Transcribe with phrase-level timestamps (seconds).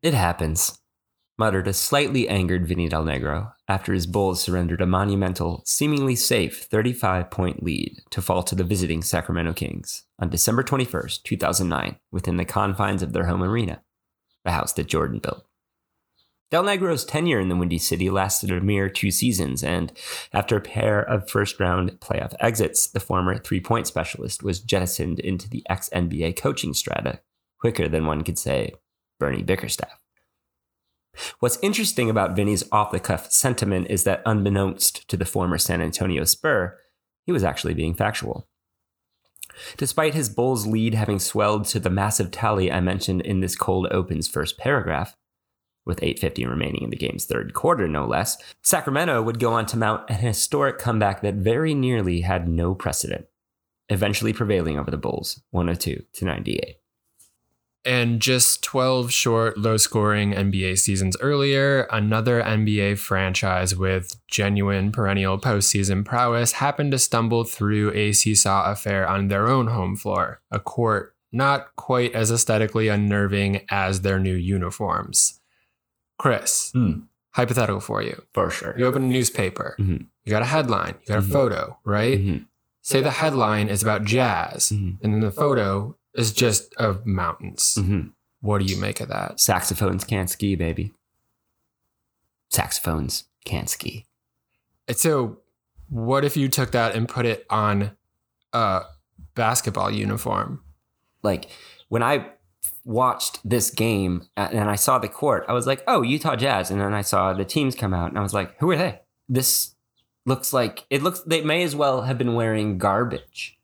[0.00, 0.78] It happens,
[1.38, 6.62] muttered a slightly angered Vinny Del Negro after his Bulls surrendered a monumental, seemingly safe
[6.62, 12.36] 35 point lead to fall to the visiting Sacramento Kings on December 21st, 2009, within
[12.36, 13.82] the confines of their home arena,
[14.44, 15.44] the house that Jordan built.
[16.52, 19.92] Del Negro's tenure in the Windy City lasted a mere two seasons, and
[20.32, 25.18] after a pair of first round playoff exits, the former three point specialist was jettisoned
[25.18, 27.20] into the ex NBA coaching strata
[27.58, 28.72] quicker than one could say
[29.18, 30.00] Bernie Bickerstaff.
[31.40, 35.80] What's interesting about Vinny's off the cuff sentiment is that, unbeknownst to the former San
[35.80, 36.78] Antonio Spur,
[37.26, 38.48] he was actually being factual.
[39.76, 43.88] Despite his Bulls lead having swelled to the massive tally I mentioned in this cold
[43.90, 45.16] open's first paragraph,
[45.84, 49.76] with 8.50 remaining in the game's third quarter, no less, Sacramento would go on to
[49.76, 53.26] mount an historic comeback that very nearly had no precedent,
[53.88, 56.76] eventually prevailing over the Bulls 102 to 98.
[57.88, 65.38] And just 12 short, low scoring NBA seasons earlier, another NBA franchise with genuine perennial
[65.40, 70.60] postseason prowess happened to stumble through a seesaw affair on their own home floor, a
[70.60, 75.40] court not quite as aesthetically unnerving as their new uniforms.
[76.18, 76.92] Chris, Hmm.
[77.30, 78.22] hypothetical for you.
[78.34, 78.74] For sure.
[78.76, 80.08] You open a newspaper, Mhm.
[80.26, 81.32] you got a headline, you got a Mhm.
[81.32, 82.18] photo, right?
[82.18, 82.46] Mhm.
[82.82, 84.98] Say the headline is about jazz, Mhm.
[85.02, 87.76] and then the photo is just of mountains.
[87.78, 88.12] Mhm.
[88.40, 89.40] What do you make of that?
[89.40, 90.92] Saxophones can't ski, baby.
[92.50, 94.06] Saxophones can't ski.
[94.86, 95.38] And So,
[95.88, 97.92] what if you took that and put it on
[98.52, 98.82] a
[99.34, 100.62] basketball uniform?
[101.22, 101.50] Like
[101.88, 102.30] when I
[102.84, 106.70] watched this game uh, and I saw the court, I was like, oh, Utah Jazz.
[106.70, 109.00] And then I saw the teams come out and I was like, who are they?
[109.28, 109.74] This
[110.24, 113.57] looks like it looks, they may as well have been wearing garbage.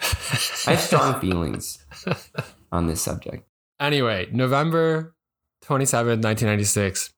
[0.00, 1.84] I have strong feelings
[2.70, 3.48] on this subject.
[3.80, 5.14] Anyway, November
[5.62, 7.12] 27, 1996,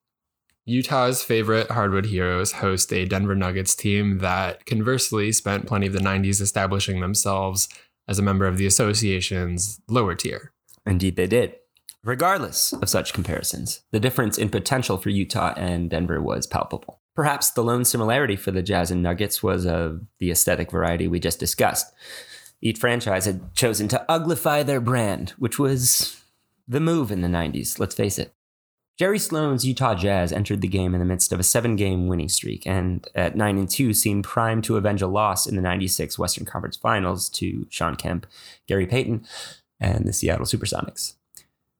[0.67, 6.01] Utah's favorite hardwood heroes host a Denver Nuggets team that conversely spent plenty of the
[6.01, 7.69] 90s establishing themselves
[8.07, 10.53] as a member of the association's lower tier.
[10.87, 11.57] Indeed, they did.
[12.03, 17.01] Regardless of such comparisons, the difference in potential for Utah and Denver was palpable.
[17.15, 21.21] Perhaps the lone similarity for the Jazz and Nuggets was of the aesthetic variety we
[21.21, 21.93] just discussed.
[22.63, 26.23] Each franchise had chosen to uglify their brand, which was
[26.69, 28.35] the move in the 90s, let's face it.
[28.99, 32.29] Jerry Sloan's Utah Jazz entered the game in the midst of a seven game winning
[32.29, 36.19] streak and at 9 and 2 seemed primed to avenge a loss in the 96
[36.19, 38.27] Western Conference Finals to Shawn Kemp,
[38.69, 39.25] Gary Payton,
[39.81, 41.15] and the Seattle Supersonics.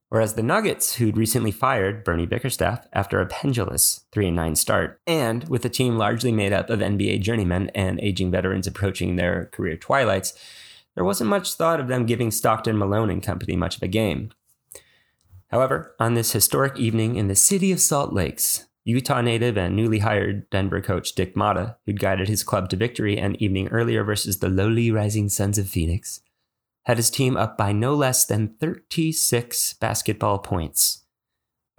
[0.09, 5.47] Whereas the Nuggets, who'd recently fired Bernie Bickerstaff after a pendulous 3 9 start, and
[5.47, 9.77] with a team largely made up of NBA journeymen and aging veterans approaching their career
[9.77, 10.33] twilights,
[10.95, 14.31] there wasn't much thought of them giving Stockton, Malone, and company much of a game.
[15.49, 19.99] However, on this historic evening in the city of Salt Lakes, Utah native and newly
[19.99, 24.39] hired Denver coach Dick Motta, who'd guided his club to victory an evening earlier versus
[24.39, 26.21] the lowly rising Sons of Phoenix,
[26.85, 31.01] had his team up by no less than 36 basketball points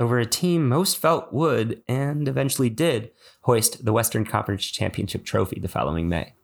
[0.02, 3.12] over a team most felt would and eventually did
[3.42, 6.34] hoist the Western Conference Championship trophy the following May.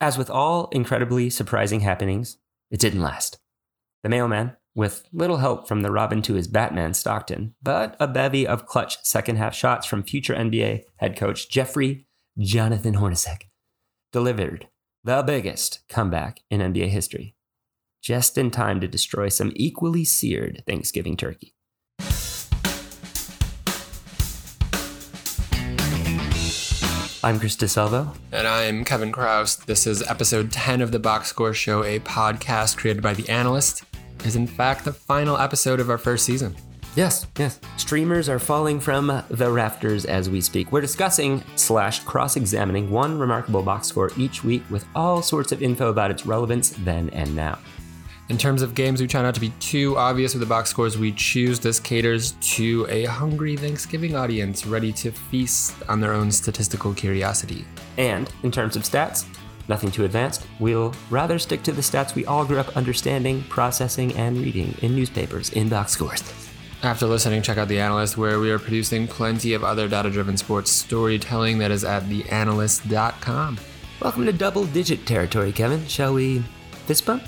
[0.00, 2.36] As with all incredibly surprising happenings,
[2.70, 3.38] it didn't last.
[4.02, 8.46] The mailman, with little help from the Robin to his Batman Stockton, but a bevy
[8.46, 12.06] of clutch second half shots from future NBA head coach Jeffrey
[12.38, 13.44] Jonathan Hornacek,
[14.12, 14.68] delivered
[15.02, 17.34] the biggest comeback in NBA history,
[18.02, 21.55] just in time to destroy some equally seared Thanksgiving turkey.
[27.24, 28.14] I'm Chris DeSalvo.
[28.30, 29.64] And I'm Kevin Chroust.
[29.64, 33.84] This is episode 10 of the Box Score Show, a podcast created by The Analyst.
[34.20, 36.54] It is in fact the final episode of our first season.
[36.94, 37.58] Yes, yes.
[37.78, 40.72] Streamers are falling from the rafters as we speak.
[40.72, 45.88] We're discussing slash cross-examining one remarkable box score each week with all sorts of info
[45.90, 47.58] about its relevance then and now.
[48.28, 50.98] In terms of games, we try not to be too obvious with the box scores
[50.98, 51.60] we choose.
[51.60, 57.64] This caters to a hungry Thanksgiving audience ready to feast on their own statistical curiosity.
[57.98, 59.26] And in terms of stats,
[59.68, 60.44] nothing too advanced.
[60.58, 64.96] We'll rather stick to the stats we all grew up understanding, processing, and reading in
[64.96, 66.24] newspapers in box scores.
[66.82, 70.36] After listening, check out The Analyst, where we are producing plenty of other data driven
[70.36, 73.60] sports storytelling that is at theanalyst.com.
[74.00, 75.86] Welcome to double digit territory, Kevin.
[75.86, 76.40] Shall we
[76.86, 77.22] fist bump?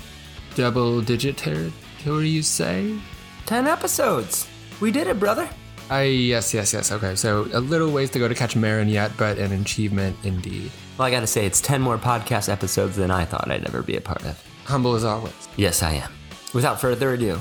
[0.55, 2.97] Double digit territory, you say?
[3.45, 4.47] 10 episodes.
[4.81, 5.49] We did it, brother.
[5.89, 6.91] I yes, yes, yes.
[6.91, 10.71] Okay, so a little ways to go to catch Marin yet, but an achievement indeed.
[10.97, 13.95] Well, I gotta say, it's 10 more podcast episodes than I thought I'd ever be
[13.97, 14.43] a part of.
[14.65, 15.33] Humble as always.
[15.57, 16.11] Yes, I am.
[16.53, 17.39] Without further ado,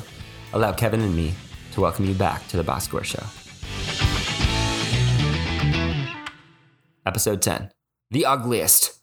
[0.54, 1.34] allow Kevin and me
[1.72, 3.22] to welcome you back to the Box Show.
[7.04, 7.70] Episode 10
[8.10, 8.98] The Ugliest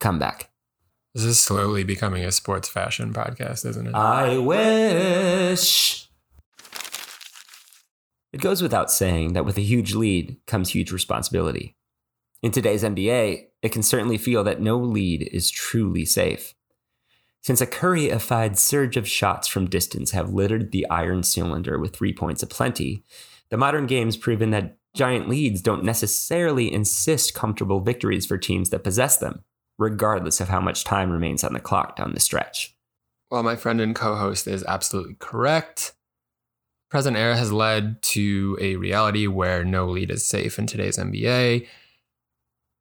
[0.00, 0.49] Comeback.
[1.14, 3.94] This is slowly becoming a sports fashion podcast, isn't it?
[3.94, 6.08] I wish.
[8.32, 11.74] It goes without saying that with a huge lead comes huge responsibility.
[12.42, 16.54] In today's NBA, it can certainly feel that no lead is truly safe.
[17.42, 22.12] Since a Curry-ified surge of shots from distance have littered the iron cylinder with three
[22.12, 23.02] points aplenty,
[23.48, 28.84] the modern game's proven that giant leads don't necessarily insist comfortable victories for teams that
[28.84, 29.42] possess them,
[29.80, 32.76] regardless of how much time remains on the clock down the stretch.
[33.30, 35.94] Well, my friend and co host is absolutely correct.
[36.90, 41.66] Present era has led to a reality where no lead is safe in today's NBA.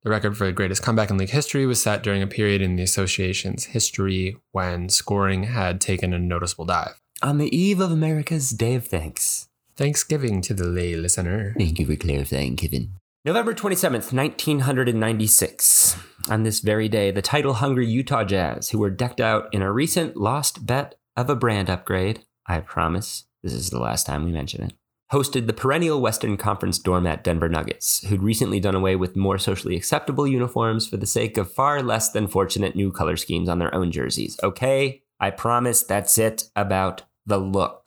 [0.03, 2.75] The record for the greatest comeback in league history was set during a period in
[2.75, 6.99] the association's history when scoring had taken a noticeable dive.
[7.21, 9.47] On the eve of America's Day of Thanks.
[9.75, 11.53] Thanksgiving to the lay listener.
[11.57, 12.98] Thank you for clarifying, Kevin.
[13.25, 15.97] November 27th, 1996.
[16.29, 19.73] On this very day, the title hungry Utah Jazz, who were decked out in a
[19.73, 24.31] recent lost bet of a brand upgrade, I promise this is the last time we
[24.31, 24.71] mention it,
[25.11, 29.75] hosted the perennial Western Conference doormat Denver Nuggets, who'd recently done away with more socially
[29.75, 33.75] acceptable uniforms for the sake of far less than fortunate new color schemes on their
[33.75, 34.39] own jerseys.
[34.43, 35.03] Okay?
[35.19, 37.78] I promise that's it about the looks.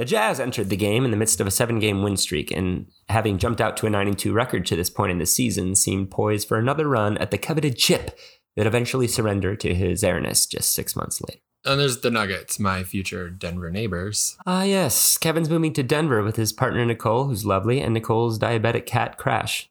[0.00, 2.86] The Jazz entered the game in the midst of a seven game win streak, and
[3.10, 6.10] having jumped out to a 9 2 record to this point in the season, seemed
[6.10, 8.18] poised for another run at the coveted chip
[8.56, 11.42] that eventually surrendered to his airness just six months later.
[11.66, 14.38] And there's the Nuggets, my future Denver neighbors.
[14.46, 15.18] Ah, yes.
[15.18, 19.68] Kevin's moving to Denver with his partner Nicole, who's lovely, and Nicole's diabetic cat Crash,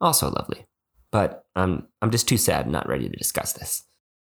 [0.00, 0.64] also lovely.
[1.10, 3.82] But I'm I'm just too sad and not ready to discuss this.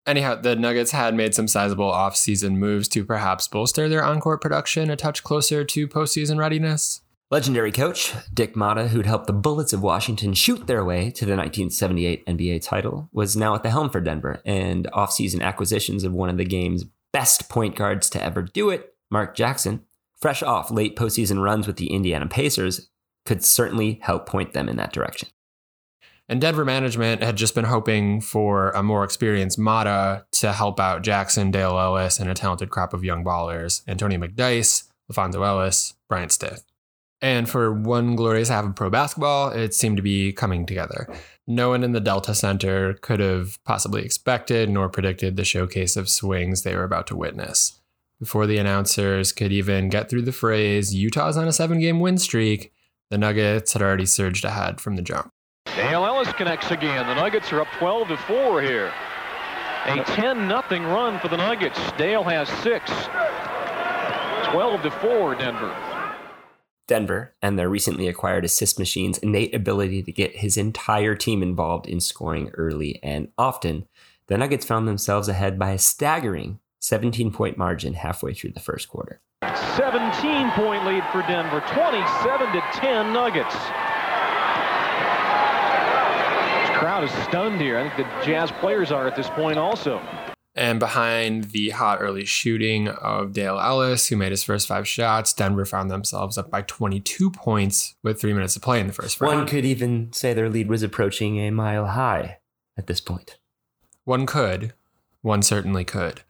[0.07, 4.89] Anyhow, the Nuggets had made some sizable offseason moves to perhaps bolster their on-court production
[4.89, 7.01] a touch closer to postseason readiness.
[7.29, 11.35] Legendary coach Dick Motta, who'd helped the Bullets of Washington shoot their way to the
[11.35, 16.29] 1978 NBA title, was now at the helm for Denver, and offseason acquisitions of one
[16.29, 19.83] of the game's best point guards to ever do it, Mark Jackson,
[20.21, 22.89] fresh off late postseason runs with the Indiana Pacers,
[23.25, 25.27] could certainly help point them in that direction.
[26.29, 31.01] And Denver management had just been hoping for a more experienced Motta to help out
[31.01, 36.31] Jackson, Dale Ellis, and a talented crop of young ballers Antonio McDyess, LaPhonso Ellis, Bryant
[36.31, 36.65] Stith.
[37.21, 41.07] And for one glorious half of pro basketball, it seemed to be coming together.
[41.47, 46.09] No one in the Delta Center could have possibly expected nor predicted the showcase of
[46.09, 47.79] swings they were about to witness.
[48.19, 52.17] Before the announcers could even get through the phrase, Utah's on a seven game win
[52.17, 52.73] streak,
[53.09, 55.31] the Nuggets had already surged ahead from the jump.
[55.77, 57.05] Dale Ellis connects again.
[57.05, 58.91] The Nuggets are up 12 to 4 here.
[59.85, 61.79] A 10 nothing run for the Nuggets.
[61.99, 62.89] Dale has six.
[64.51, 65.75] 12 to 4, Denver.
[66.87, 71.85] Denver and their recently acquired assist machine's innate ability to get his entire team involved
[71.85, 73.87] in scoring early and often,
[74.25, 78.89] the Nuggets found themselves ahead by a staggering 17 point margin halfway through the first
[78.89, 79.21] quarter.
[79.43, 83.55] 17 point lead for Denver, 27 to 10 Nuggets.
[86.77, 87.79] This crowd is stunned here.
[87.79, 89.99] I think the Jazz players are at this point also.
[90.53, 95.33] And behind the hot early shooting of Dale Ellis, who made his first five shots,
[95.33, 99.19] Denver found themselves up by 22 points with three minutes to play in the first
[99.19, 99.37] round.
[99.37, 102.37] One could even say their lead was approaching a mile high
[102.77, 103.39] at this point.
[104.03, 104.75] One could.
[105.23, 106.21] One certainly could.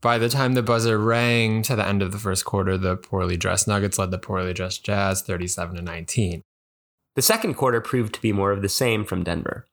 [0.00, 3.36] By the time the buzzer rang to the end of the first quarter, the poorly
[3.36, 6.42] dressed Nuggets led the poorly dressed Jazz 37 to 19.
[7.14, 9.66] The second quarter proved to be more of the same from Denver.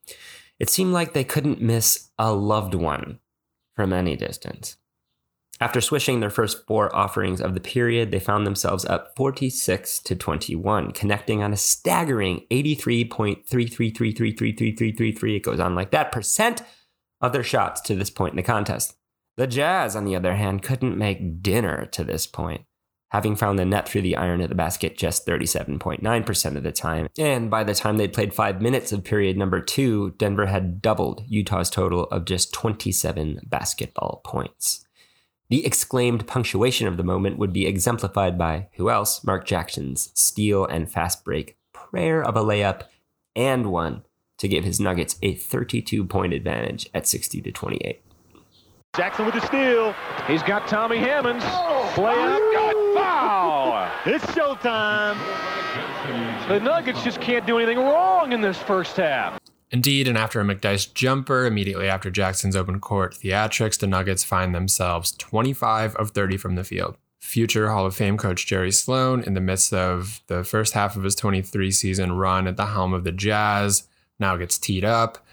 [0.59, 3.19] It seemed like they couldn't miss a loved one
[3.75, 4.77] from any distance.
[5.59, 10.15] After swishing their first four offerings of the period, they found themselves up 46 to
[10.15, 15.35] 21, connecting on a staggering 83.3333333333.
[15.35, 16.63] It goes on like that percent
[17.21, 18.95] of their shots to this point in the contest.
[19.37, 22.65] The Jazz, on the other hand, couldn't make dinner to this point,
[23.11, 27.09] having found the net through the iron of the basket just 37.9% of the time.
[27.17, 31.25] And by the time they'd played five minutes of period number two, Denver had doubled
[31.27, 34.85] Utah's total of just 27 basketball points.
[35.49, 39.21] The exclaimed punctuation of the moment would be exemplified by who else?
[39.25, 42.83] Mark Jackson's steal and fast break prayer of a layup
[43.35, 44.03] and one
[44.37, 48.01] to give his Nuggets a 32 point advantage at 60 to 28.
[48.95, 49.93] Jackson with the steal.
[50.27, 51.43] He's got Tommy Hammonds.
[51.47, 52.90] Oh, Play up.
[53.21, 53.91] Good foul.
[54.07, 55.17] It's showtime.
[56.47, 59.39] The Nuggets just can't do anything wrong in this first half.
[59.69, 64.55] Indeed, and after a McDyess jumper, immediately after Jackson's open court theatrics, the Nuggets find
[64.55, 69.35] themselves 25 of 30 from the field, future Hall of Fame coach Jerry Sloan in
[69.35, 73.03] the midst of the first half of his 23 season run at the helm of
[73.03, 73.87] the Jazz
[74.19, 75.23] now gets teed up.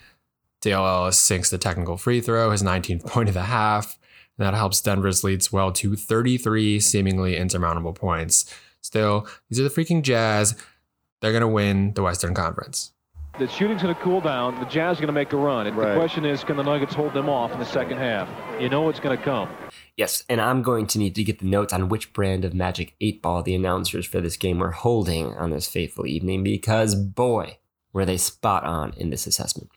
[0.60, 3.98] Dale Ellis sinks the technical free throw, his 19th point of the half.
[4.38, 8.52] And that helps Denver's lead swell to 33 seemingly insurmountable points.
[8.80, 10.54] Still, these are the freaking Jazz.
[11.20, 12.92] They're going to win the Western Conference.
[13.38, 14.58] The shooting's going to cool down.
[14.58, 15.66] The Jazz are going to make a run.
[15.66, 15.92] And Right.
[15.92, 18.28] the question is, can the Nuggets hold them off in the second half?
[18.60, 19.48] You know it's going to come.
[19.96, 22.94] Yes, and I'm going to need to get the notes on which brand of Magic
[23.00, 27.58] 8 Ball the announcers for this game were holding on this fateful evening because, boy,
[27.92, 29.70] were they spot on in this assessment.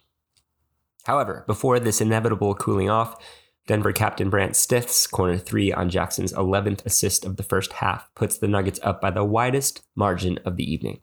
[1.06, 3.16] However, before this inevitable cooling off,
[3.68, 8.38] Denver captain Bryant Stith's corner three on Jackson's 11th assist of the first half puts
[8.38, 11.02] the Nuggets up by the widest margin of the evening.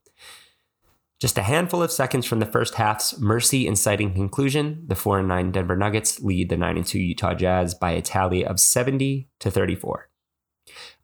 [1.20, 5.50] Just a handful of seconds from the first half's mercy inciting conclusion, the 4 9
[5.50, 10.08] Denver Nuggets lead the 9 2 Utah Jazz by a tally of 70 to 34.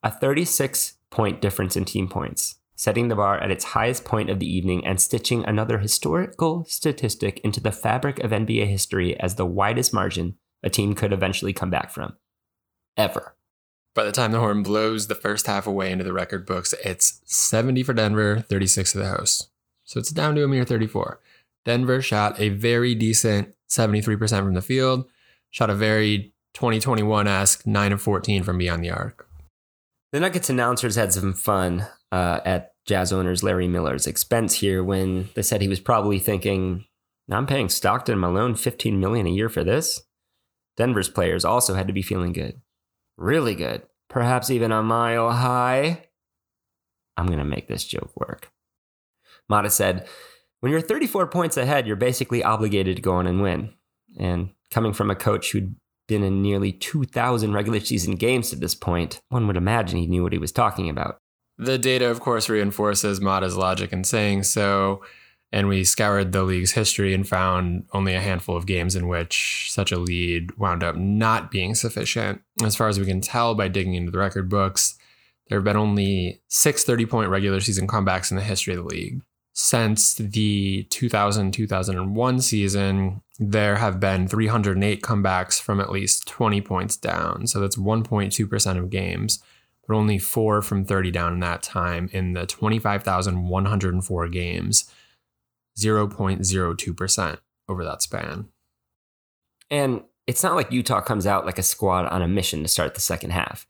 [0.05, 4.39] A 36 point difference in team points, setting the bar at its highest point of
[4.39, 9.47] the evening and stitching another historical statistic into the fabric of NBA history as the
[9.47, 12.17] widest margin a team could eventually come back from.
[12.97, 13.37] Ever.
[13.95, 17.21] By the time the horn blows the first half away into the record books, it's
[17.27, 19.51] 70 for Denver, 36 for the hosts.
[19.85, 21.21] So it's down to a mere 34.
[21.65, 25.07] Denver shot a very decent 73% from the field,
[25.51, 29.29] shot a very 2021 esque 9 of 14 from beyond the arc.
[30.13, 35.29] The Nuggets announcers had some fun uh, at Jazz owners Larry Miller's expense here when
[35.35, 36.85] they said he was probably thinking,
[37.31, 40.03] I'm paying Stockton Malone 15 million a year for this.
[40.77, 42.61] Denver's players also had to be feeling good.
[43.17, 43.83] Really good.
[44.09, 46.09] Perhaps even a mile high.
[47.17, 48.51] I'm going to make this joke work.
[49.51, 50.07] Motta said,
[50.61, 53.73] When you're 34 points ahead, you're basically obligated to go on and win.
[54.19, 55.77] And coming from a coach who'd
[56.07, 60.23] been in nearly 2,000 regular season games to this point, one would imagine he knew
[60.23, 61.19] what he was talking about.
[61.57, 65.03] The data, of course, reinforces Motta's logic in saying so.
[65.55, 69.69] And we scoured the league's history and found only a handful of games in which
[69.71, 72.43] such a lead wound up not being sufficient.
[72.65, 74.99] As far as we can tell by digging into the record books,
[75.47, 78.89] there have been only six 30 point regular season comebacks in the history of the
[78.89, 79.23] league.
[79.53, 86.97] Since the 2000 2001 season, there have been 308 comebacks from at least 20 points
[86.97, 87.47] down.
[87.47, 89.41] So that's 1.2% of games
[89.87, 94.91] but only four from 30 down in that time in the 25,104 games,
[95.77, 97.39] 0.02%
[97.69, 98.49] over that span.
[99.71, 102.95] And it's not like Utah comes out like a squad on a mission to start
[102.95, 103.67] the second half.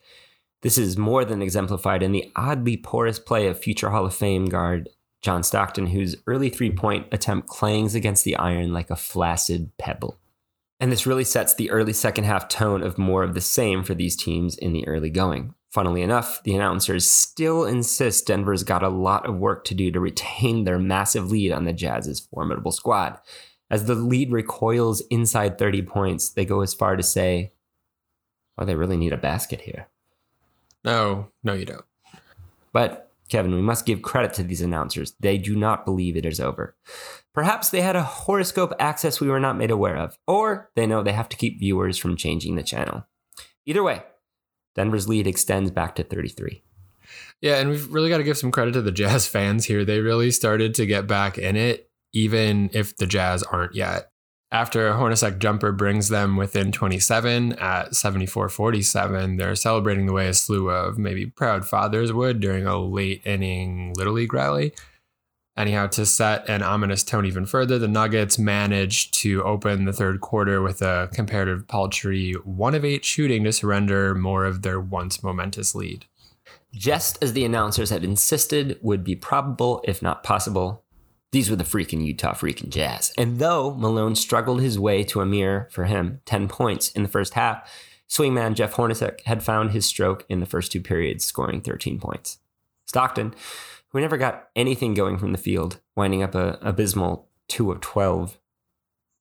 [0.62, 4.46] This is more than exemplified in the oddly porous play of future Hall of Fame
[4.46, 4.88] guard
[5.20, 10.18] John Stockton, whose early three point attempt clangs against the iron like a flaccid pebble.
[10.80, 13.94] And this really sets the early second half tone of more of the same for
[13.94, 15.54] these teams in the early going.
[15.74, 19.98] Funnily enough, the announcers still insist Denver's got a lot of work to do to
[19.98, 23.18] retain their massive lead on the Jazz's formidable squad.
[23.72, 27.54] As the lead recoils inside 30 points, they go as far to say,
[28.56, 29.88] oh, they really need a basket here.
[30.84, 31.84] No, no, you don't.
[32.72, 35.16] But, Kevin, we must give credit to these announcers.
[35.18, 36.76] They do not believe it is over.
[37.32, 41.02] Perhaps they had a horoscope access we were not made aware of, or they know
[41.02, 43.08] they have to keep viewers from changing the channel.
[43.66, 44.04] Either way,
[44.74, 46.62] Denver's lead extends back to 33.
[47.40, 49.84] Yeah, and we've really got to give some credit to the Jazz fans here.
[49.84, 54.10] They really started to get back in it, even if the Jazz aren't yet.
[54.50, 60.28] After a Hornacek jumper brings them within 27 at 74 47, they're celebrating the way
[60.28, 64.72] a slew of maybe proud fathers would during a late inning Little League rally.
[65.56, 70.20] Anyhow, to set an ominous tone even further, the Nuggets managed to open the third
[70.20, 75.22] quarter with a comparative paltry one of eight shooting to surrender more of their once
[75.22, 76.06] momentous lead.
[76.72, 80.82] Just as the announcers had insisted would be probable, if not possible,
[81.30, 83.12] these were the freaking Utah freaking Jazz.
[83.16, 87.08] And though Malone struggled his way to a mere, for him, 10 points in the
[87.08, 87.70] first half,
[88.08, 92.38] swingman Jeff Hornacek had found his stroke in the first two periods, scoring 13 points.
[92.86, 93.34] Stockton,
[93.94, 98.38] who never got anything going from the field, winding up a abysmal 2 of 12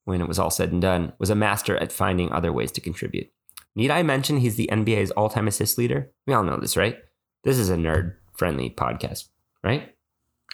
[0.06, 2.82] when it was all said and done, was a master at finding other ways to
[2.82, 3.32] contribute.
[3.76, 6.10] Need I mention he's the NBA's all time assist leader?
[6.26, 6.98] We all know this, right?
[7.44, 9.28] This is a nerd friendly podcast,
[9.64, 9.94] right?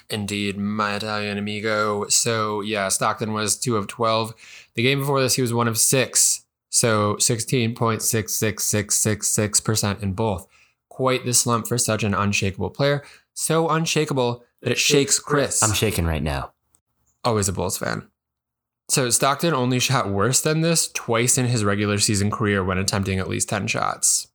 [0.10, 2.10] Indeed, my Italian amigo.
[2.10, 4.34] So, yeah, Stockton was two of 12.
[4.76, 6.44] The game before this, he was one of six.
[6.70, 10.46] So, 16.66666% in both.
[10.90, 13.02] Quite the slump for such an unshakable player.
[13.34, 15.64] So unshakable that it shakes Chris.
[15.64, 16.52] I'm shaking right now.
[17.24, 18.08] Always a Bulls fan.
[18.90, 23.20] So, Stockton only shot worse than this twice in his regular season career when attempting
[23.20, 24.28] at least 10 shots.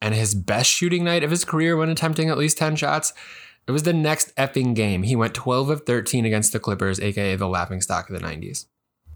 [0.00, 3.12] and his best shooting night of his career when attempting at least 10 shots.
[3.68, 5.04] It was the next effing game.
[5.04, 8.66] He went 12 of 13 against the Clippers, aka the laughing stock of the 90s.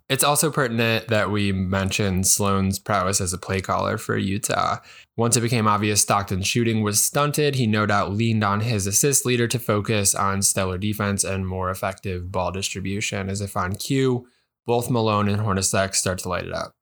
[0.08, 4.78] It's also pertinent that we mention Sloan's prowess as a play caller for Utah.
[5.16, 9.26] Once it became obvious Stockton's shooting was stunted, he no doubt leaned on his assist
[9.26, 14.28] leader to focus on stellar defense and more effective ball distribution, as if on cue,
[14.64, 16.72] both Malone and Hornacek start to light it up.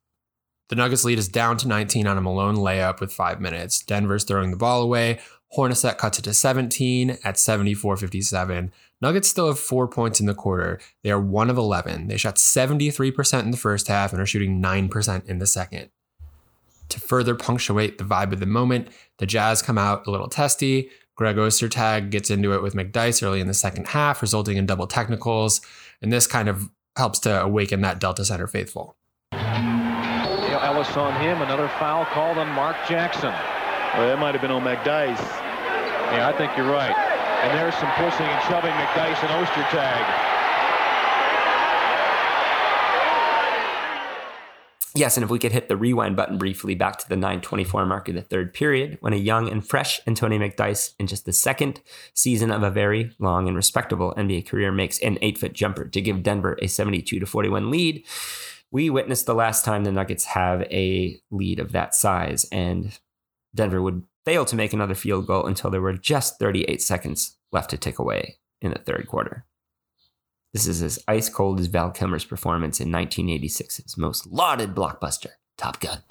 [0.69, 3.83] The Nuggets lead is down to 19 on a Malone layup with five minutes.
[3.83, 5.21] Denver's throwing the ball away.
[5.57, 8.73] Hornacek cuts it to 17 at 74 57.
[9.01, 10.81] Nuggets still have four points in the quarter.
[11.03, 12.09] They are one of 11.
[12.09, 15.91] They shot 73% in the first half and are shooting 9% in the second.
[16.89, 20.91] To further punctuate the vibe of the moment, the Jazz come out a little testy.
[21.17, 24.87] Greg Ostertag gets into it with McDyess early in the second half, resulting in double
[24.87, 25.61] technicals.
[26.03, 28.97] And this kind of helps to awaken that Delta Center faithful.
[30.75, 31.41] Ellis on him.
[31.43, 33.33] Another foul called on Mark Jackson.
[33.97, 35.23] Well, that might have been on McDyess.
[36.11, 36.91] Yeah, I think you're right.
[36.91, 40.35] And there's some pushing and shoving McDyess and Ostertag.
[44.97, 48.09] Yes, and if we could hit the rewind button briefly back to the 924 mark
[48.09, 51.81] of the third period, when a young and fresh Antonio McDyess, in just the second
[52.15, 56.01] season of a very long and respectable NBA career, makes an eight foot jumper to
[56.01, 58.05] give Denver a 72 to 41 lead.
[58.73, 62.97] We witnessed the last time the Nuggets have a lead of that size, and
[63.55, 67.71] Denver would fail to make another field goal until there were just 38 seconds left
[67.71, 69.45] to tick away in the third quarter.
[70.53, 75.81] This is as ice cold as Val Kilmer's performance in 1986's most lauded blockbuster, Top
[75.81, 76.03] Gun.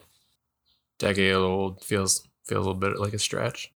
[1.00, 3.72] Decade old feels feels a little bit like a stretch.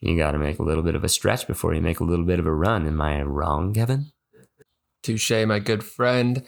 [0.00, 2.24] You got to make a little bit of a stretch before you make a little
[2.24, 2.86] bit of a run.
[2.86, 4.12] Am I wrong, Kevin?
[5.02, 6.46] Touche, my good friend.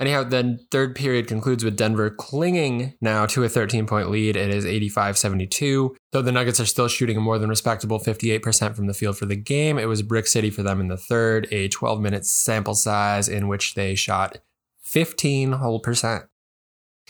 [0.00, 4.36] Anyhow, then third period concludes with Denver clinging now to a 13 point lead.
[4.36, 5.94] It is 85 72.
[6.10, 9.26] Though the Nuggets are still shooting a more than respectable 58% from the field for
[9.26, 12.74] the game, it was Brick City for them in the third, a 12 minute sample
[12.74, 14.38] size in which they shot
[14.82, 16.24] 15 whole percent.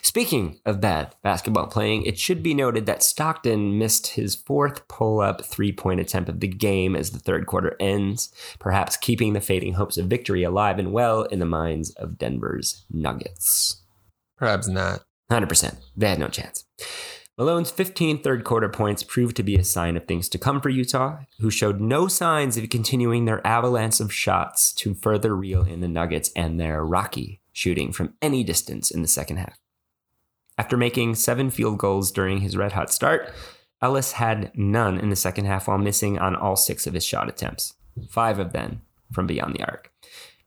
[0.04, 5.20] Speaking of bad basketball playing, it should be noted that Stockton missed his fourth pull
[5.20, 9.40] up three point attempt of the game as the third quarter ends, perhaps keeping the
[9.40, 13.80] fading hopes of victory alive and well in the minds of Denver's Nuggets.
[14.36, 15.04] Perhaps not.
[15.30, 15.76] 100%.
[15.96, 16.66] They had no chance.
[17.38, 20.68] Malone's 15 third quarter points proved to be a sign of things to come for
[20.68, 25.80] Utah, who showed no signs of continuing their avalanche of shots to further reel in
[25.80, 29.58] the Nuggets and their rocky shooting from any distance in the second half.
[30.56, 33.28] After making seven field goals during his red hot start,
[33.82, 37.28] Ellis had none in the second half while missing on all six of his shot
[37.28, 37.74] attempts,
[38.08, 39.92] five of them from beyond the arc.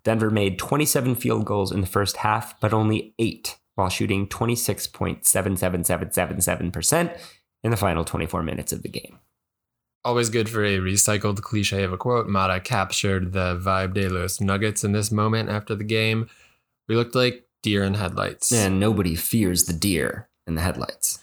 [0.03, 7.19] Denver made 27 field goals in the first half, but only eight while shooting 26.77777%
[7.63, 9.19] in the final 24 minutes of the game.
[10.03, 12.27] Always good for a recycled cliche of a quote.
[12.27, 16.27] Motta captured the vibe de los Nuggets in this moment after the game.
[16.87, 18.51] We looked like deer in headlights.
[18.51, 21.19] And nobody fears the deer in the headlights.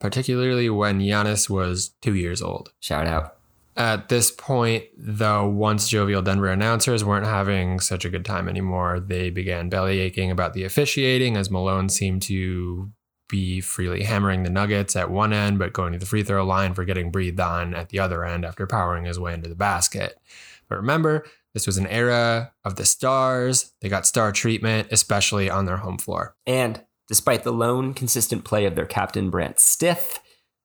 [0.00, 2.72] Particularly when Giannis was two years old.
[2.80, 3.36] Shout out.
[3.76, 9.00] At this point, though, once jovial Denver announcers weren't having such a good time anymore,
[9.00, 12.92] they began belly aching about the officiating as Malone seemed to
[13.28, 16.74] be freely hammering the Nuggets at one end, but going to the free throw line
[16.74, 20.20] for getting breathed on at the other end after powering his way into the basket.
[20.68, 23.72] But remember, this was an era of the stars.
[23.80, 26.36] They got star treatment, especially on their home floor.
[26.46, 30.18] And despite the lone consistent play of their captain, Bryant Stith,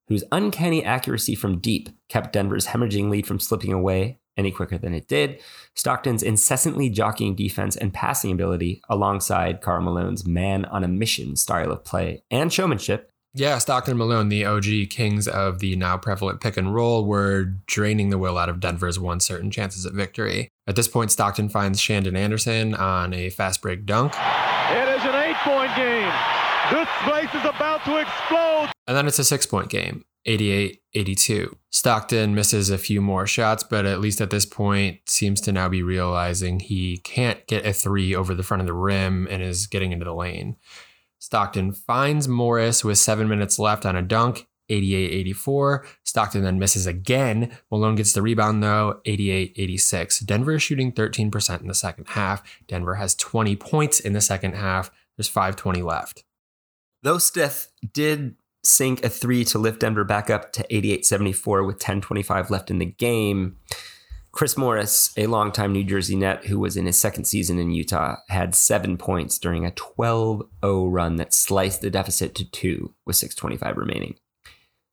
[0.07, 4.93] whose uncanny accuracy from deep kept Denver's hemorrhaging lead from slipping away any quicker than
[4.93, 5.39] it did,
[5.75, 11.71] Stockton's incessantly jockeying defense and passing ability, alongside Karl Malone's man on a mission style
[11.71, 16.41] of play and showmanship, yeah, Stockton and Malone, the OG kings of the now prevalent
[16.41, 20.49] pick and roll, were draining the will out of Denver's one certain chances at victory.
[20.67, 24.13] At this point, Stockton finds Shandon Anderson on a fast break dunk.
[24.13, 26.11] It is an eight point game.
[26.71, 28.71] This place is about to explode.
[28.87, 30.03] And then it's a six point game.
[30.25, 31.55] 88 82.
[31.71, 35.69] Stockton misses a few more shots, but at least at this point, seems to now
[35.69, 39.67] be realizing he can't get a three over the front of the rim and is
[39.67, 40.57] getting into the lane.
[41.19, 45.85] Stockton finds Morris with seven minutes left on a dunk, 88 84.
[46.03, 47.57] Stockton then misses again.
[47.71, 50.19] Malone gets the rebound though, 88 86.
[50.21, 52.41] Denver is shooting 13% in the second half.
[52.67, 54.91] Denver has 20 points in the second half.
[55.17, 56.23] There's 520 left.
[57.03, 61.79] Though Stith did sink a three to lift Denver back up to 88 74 with
[61.79, 63.57] 10.25 left in the game,
[64.31, 68.17] Chris Morris, a longtime New Jersey net who was in his second season in Utah,
[68.29, 73.15] had seven points during a 12 0 run that sliced the deficit to two with
[73.15, 74.15] 6.25 remaining.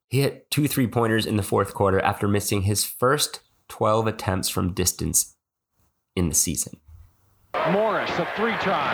[0.08, 4.48] He hit two three pointers in the fourth quarter after missing his first 12 attempts
[4.48, 5.36] from distance
[6.14, 6.80] in the season.
[7.70, 8.92] Morris, a three try.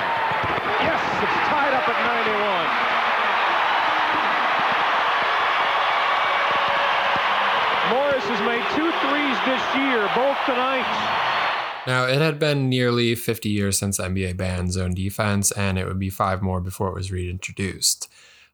[0.80, 2.91] Yes, it's tied up at 91.
[8.22, 10.86] Has made two threes this year, both tonight.
[11.86, 15.98] Now, it had been nearly 50 years since NBA banned zone defense, and it would
[15.98, 18.08] be five more before it was reintroduced.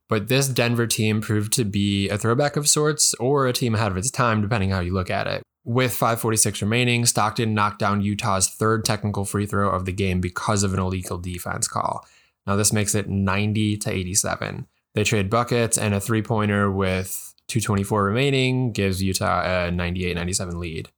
[0.09, 3.91] But this Denver team proved to be a throwback of sorts or a team ahead
[3.91, 5.43] of its time, depending how you look at it.
[5.65, 10.63] With 546 remaining, Stockton knocked down Utah's third technical free throw of the game because
[10.63, 12.07] of an illegal defense call.
[12.47, 14.67] Now, this makes it 90 to 87.
[14.95, 20.59] They trade buckets, and a three pointer with 224 remaining gives Utah a 98 97
[20.59, 20.89] lead.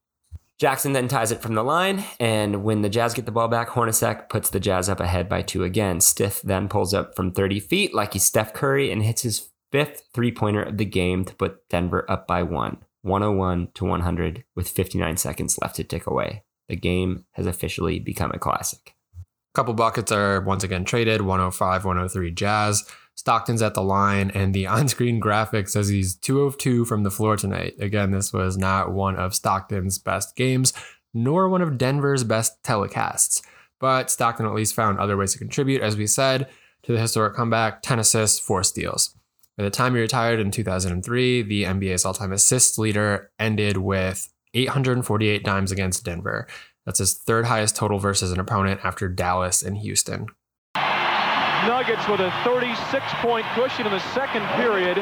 [0.58, 3.70] Jackson then ties it from the line, and when the Jazz get the ball back,
[3.70, 6.02] Hornacek puts the Jazz up ahead by two again.
[6.02, 10.02] Stith then pulls up from 30 feet like he's Steph Curry and hits his fifth
[10.12, 14.68] three pointer of the game to put Denver up by one, 101 to 100, with
[14.68, 16.44] 59 seconds left to tick away.
[16.68, 18.94] The game has officially become a classic.
[19.16, 22.84] A couple buckets are once again traded 105, 103 Jazz.
[23.20, 27.02] Stockton's at the line, and the on screen graphic says he's 2 of 2 from
[27.02, 27.74] the floor tonight.
[27.78, 30.72] Again, this was not one of Stockton's best games,
[31.12, 33.42] nor one of Denver's best telecasts.
[33.78, 36.48] But Stockton at least found other ways to contribute, as we said,
[36.84, 39.14] to the historic comeback 10 assists, 4 steals.
[39.58, 44.32] By the time he retired in 2003, the NBA's all time assists leader ended with
[44.54, 46.46] 848 dimes against Denver.
[46.86, 50.28] That's his third highest total versus an opponent after Dallas and Houston.
[51.66, 54.96] Nuggets with a 36-point cushion in the second period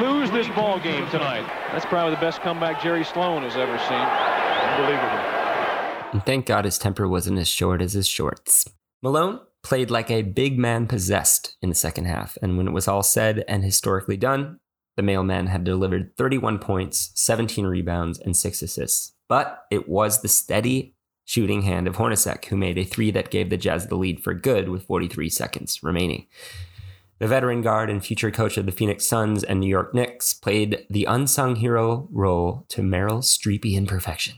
[0.00, 1.44] lose this ball game tonight.
[1.72, 3.98] That's probably the best comeback Jerry Sloan has ever seen.
[4.72, 6.12] Unbelievable.
[6.12, 8.68] And thank God his temper wasn't as short as his shorts.
[9.02, 12.86] Malone played like a big man possessed in the second half, and when it was
[12.86, 14.60] all said and historically done,
[14.96, 19.14] the mailman had delivered 31 points, 17 rebounds, and 6 assists.
[19.28, 20.95] But it was the steady
[21.26, 24.32] shooting hand of Hornacek, who made a three that gave the Jazz the lead for
[24.32, 26.26] good with 43 seconds remaining.
[27.18, 30.86] The veteran guard and future coach of the Phoenix Suns and New York Knicks played
[30.88, 34.36] the unsung hero role to Meryl Streepy in perfection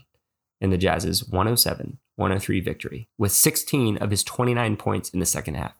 [0.59, 5.55] in the Jazz's 107 103 victory, with 16 of his 29 points in the second
[5.55, 5.73] half.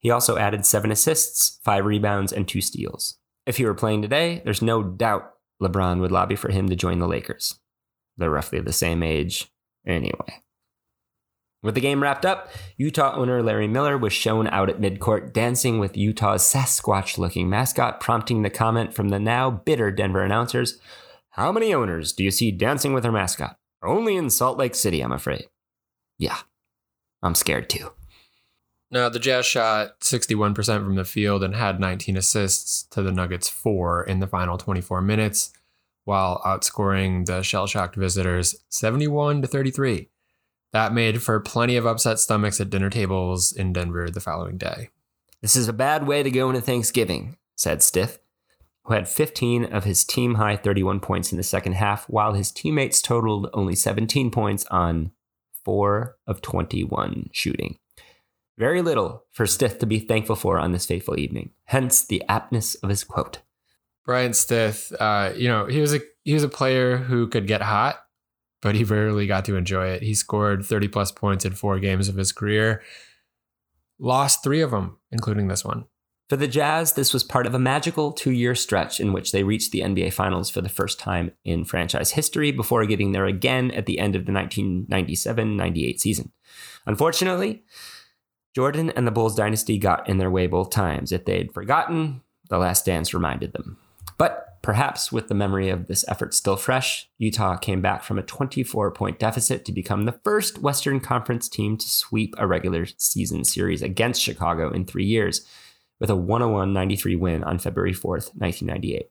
[0.00, 3.18] He also added seven assists, five rebounds, and two steals.
[3.46, 6.98] If he were playing today, there's no doubt LeBron would lobby for him to join
[6.98, 7.60] the Lakers.
[8.16, 9.48] They're roughly the same age,
[9.86, 10.42] Anyway.
[11.62, 15.78] With the game wrapped up, Utah owner Larry Miller was shown out at midcourt dancing
[15.78, 20.78] with Utah's Sasquatch looking mascot, prompting the comment from the now bitter Denver announcers
[21.30, 23.56] How many owners do you see dancing with their mascot?
[23.82, 25.48] Only in Salt Lake City, I'm afraid.
[26.18, 26.38] Yeah,
[27.22, 27.92] I'm scared too.
[28.90, 33.48] Now, the Jazz shot 61% from the field and had 19 assists to the Nuggets'
[33.48, 35.52] four in the final 24 minutes
[36.04, 40.08] while outscoring the shell shocked visitors 71 to 33.
[40.72, 44.90] That made for plenty of upset stomachs at dinner tables in Denver the following day.
[45.42, 48.18] This is a bad way to go into Thanksgiving, said Stith,
[48.84, 52.52] who had 15 of his team high 31 points in the second half, while his
[52.52, 55.12] teammates totaled only 17 points on
[55.64, 57.78] 4 of 21 shooting.
[58.58, 62.74] Very little for Stith to be thankful for on this fateful evening, hence the aptness
[62.82, 63.40] of his quote.
[64.04, 67.62] Bryant Stith, uh, you know, he was a he was a player who could get
[67.62, 68.00] hot,
[68.62, 70.02] but he rarely got to enjoy it.
[70.02, 72.82] He scored 30 plus points in four games of his career.
[73.98, 75.86] Lost three of them, including this one.
[76.30, 79.42] For the Jazz, this was part of a magical two year stretch in which they
[79.42, 83.72] reached the NBA Finals for the first time in franchise history before getting there again
[83.72, 86.32] at the end of the 1997 98 season.
[86.86, 87.64] Unfortunately,
[88.54, 91.10] Jordan and the Bulls dynasty got in their way both times.
[91.10, 93.78] If they'd forgotten, the last dance reminded them.
[94.20, 98.22] But perhaps with the memory of this effort still fresh, Utah came back from a
[98.22, 103.44] 24 point deficit to become the first Western Conference team to sweep a regular season
[103.44, 105.46] series against Chicago in three years,
[106.00, 109.10] with a 101 93 win on February 4th, 1998.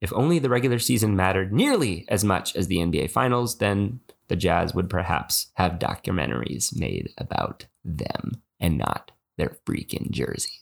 [0.00, 4.34] If only the regular season mattered nearly as much as the NBA Finals, then the
[4.34, 10.61] Jazz would perhaps have documentaries made about them and not their freaking jerseys.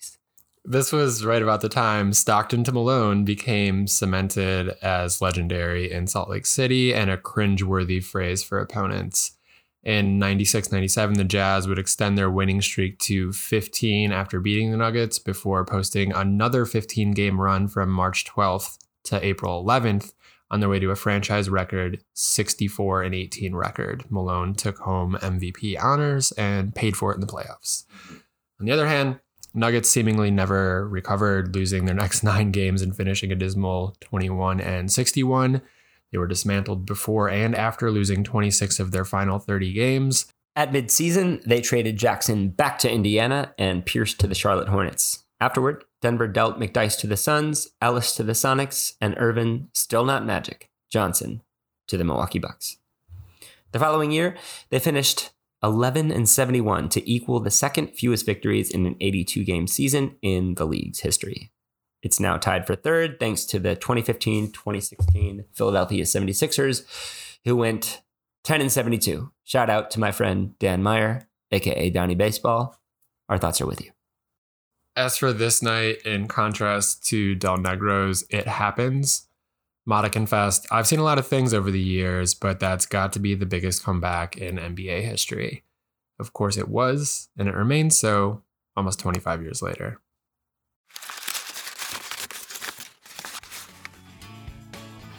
[0.64, 6.28] This was right about the time Stockton to Malone became cemented as legendary in Salt
[6.28, 9.38] Lake City and a cringeworthy phrase for opponents.
[9.82, 14.76] In 96 97, the Jazz would extend their winning streak to 15 after beating the
[14.76, 20.12] Nuggets before posting another 15 game run from March 12th to April 11th
[20.50, 24.04] on their way to a franchise record 64 and 18 record.
[24.10, 27.84] Malone took home MVP honors and paid for it in the playoffs.
[28.60, 29.20] On the other hand,
[29.54, 34.90] Nuggets seemingly never recovered, losing their next nine games and finishing a dismal 21 and
[34.90, 35.62] 61.
[36.12, 40.26] They were dismantled before and after losing 26 of their final 30 games.
[40.56, 45.24] At midseason, they traded Jackson back to Indiana and Pierce to the Charlotte Hornets.
[45.40, 50.26] Afterward, Denver dealt McDyess to the Suns, Ellis to the Sonics, and Ervin, still not
[50.26, 51.42] Magic, Johnson
[51.86, 52.78] to the Milwaukee Bucks.
[53.72, 54.36] The following year,
[54.70, 55.30] they finished
[55.62, 60.54] 11 and 71 to equal the second fewest victories in an 82 game season in
[60.54, 61.52] the league's history.
[62.02, 66.84] It's now tied for third thanks to the 2015 2016 Philadelphia 76ers,
[67.44, 68.00] who went
[68.44, 69.30] 10 and 72.
[69.44, 72.76] Shout out to my friend Dan Meyer, aka Donnie Baseball.
[73.28, 73.90] Our thoughts are with you.
[74.96, 79.28] As for this night, in contrast to Del Negro's It Happens,
[79.90, 83.18] Motta confessed, I've seen a lot of things over the years, but that's got to
[83.18, 85.64] be the biggest comeback in NBA history.
[86.20, 88.44] Of course, it was, and it remains so
[88.76, 90.00] almost 25 years later.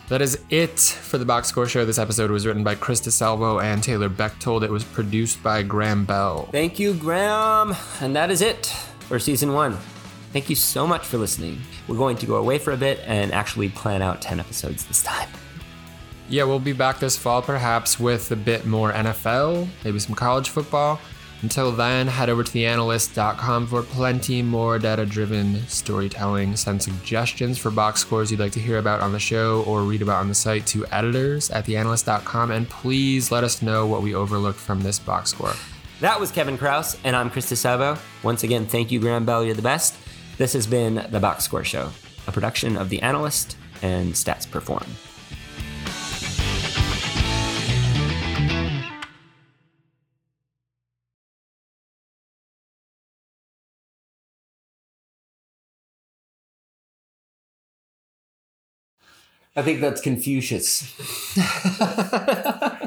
[0.07, 1.83] That is it for the Box Score Show.
[1.83, 4.63] This episode was written by Chris DeSalvo and Taylor Bechtold.
[4.63, 6.47] It was produced by Graham Bell.
[6.51, 7.75] Thank you, Graham.
[7.99, 8.67] And that is it
[9.01, 9.77] for season one.
[10.31, 11.61] Thank you so much for listening.
[11.87, 15.03] We're going to go away for a bit and actually plan out 10 episodes this
[15.03, 15.29] time.
[16.29, 20.49] Yeah, we'll be back this fall perhaps with a bit more NFL, maybe some college
[20.49, 21.01] football.
[21.41, 26.55] Until then, head over to theanalyst.com for plenty more data driven storytelling.
[26.55, 30.03] Send suggestions for box scores you'd like to hear about on the show or read
[30.03, 32.51] about on the site to editors at theanalyst.com.
[32.51, 35.53] And please let us know what we overlooked from this box score.
[35.99, 37.99] That was Kevin Chroust, and I'm Chris DeSalvo.
[38.23, 39.43] Once again, thank you, Graham Bell.
[39.43, 39.95] You're the best.
[40.41, 41.91] This has been The Box Score Show,
[42.25, 44.87] a production of The Analyst and Stats Perform.
[59.55, 60.91] I think that's Confucius.